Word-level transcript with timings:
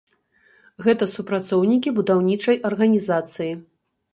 Гэта 0.85 1.07
супрацоўнікі 1.15 1.93
будаўнічай 1.99 2.59
арганізацыі. 2.71 3.53